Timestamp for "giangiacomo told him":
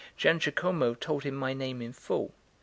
0.17-1.35